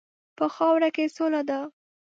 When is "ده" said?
1.49-1.59